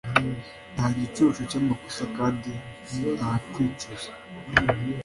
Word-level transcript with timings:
nta 0.73 0.85
gicucu 0.97 1.41
cyamakosa, 1.49 2.03
kandi 2.17 2.51
nta 3.17 3.31
kwicuza. 3.51 4.11